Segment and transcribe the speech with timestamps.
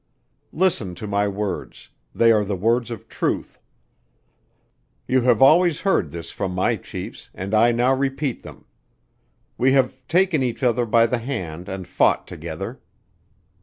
[0.51, 3.59] Listen to my words they are the words of truth.
[5.07, 8.65] You have always heard this from my chiefs, and I now repeat them.
[9.59, 12.81] We have taken each other by the hand and fought together.